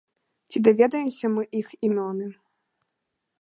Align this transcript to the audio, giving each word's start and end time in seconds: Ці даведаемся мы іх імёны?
Ці 0.51 0.61
даведаемся 0.67 1.31
мы 1.35 1.43
іх 1.59 1.67
імёны? 1.89 2.31